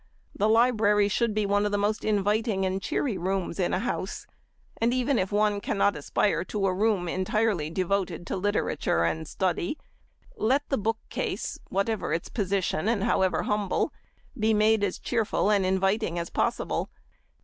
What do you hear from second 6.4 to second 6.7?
to